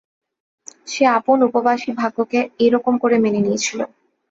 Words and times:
সে 0.87 1.03
আপন 1.17 1.37
উপবাসী 1.47 1.89
ভাগ্যকে 1.93 2.39
একরকম 2.59 2.93
করে 3.03 3.15
মেনে 3.23 3.39
নিয়েছিল। 3.45 3.79